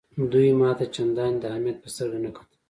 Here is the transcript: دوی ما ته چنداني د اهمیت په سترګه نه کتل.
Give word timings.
دوی 0.31 0.49
ما 0.59 0.69
ته 0.79 0.85
چنداني 0.95 1.37
د 1.39 1.43
اهمیت 1.51 1.77
په 1.81 1.89
سترګه 1.93 2.17
نه 2.25 2.29
کتل. 2.35 2.55